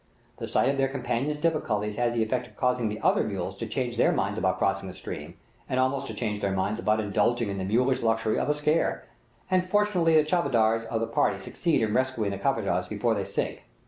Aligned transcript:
The 0.37 0.47
sight 0.47 0.69
of 0.69 0.79
their 0.79 0.87
companion's 0.87 1.37
difficulties 1.37 1.97
has 1.97 2.15
the 2.15 2.23
effect 2.23 2.47
of 2.47 2.55
causing 2.55 2.89
the 2.89 2.99
other 3.01 3.23
mules 3.23 3.55
to 3.57 3.67
change 3.67 3.97
their 3.97 4.11
minds 4.11 4.39
about 4.39 4.57
crossing 4.57 4.89
the 4.89 4.95
stream, 4.95 5.35
and 5.69 5.79
almost 5.79 6.07
to 6.07 6.15
change 6.15 6.41
their 6.41 6.51
minds 6.53 6.79
about 6.79 6.99
indulging 6.99 7.49
in 7.49 7.59
the 7.59 7.65
mulish 7.65 8.01
luxury 8.01 8.39
of 8.39 8.49
a 8.49 8.53
scare; 8.55 9.03
and 9.51 9.63
fortunately 9.69 10.15
the 10.15 10.23
charvadars 10.27 10.85
of 10.85 11.01
the 11.01 11.05
party 11.05 11.37
succeed 11.37 11.83
in 11.83 11.93
rescuing 11.93 12.31
the 12.31 12.39
kajavehs 12.39 12.87
before 12.89 13.13
they 13.13 13.23
sink. 13.23 13.63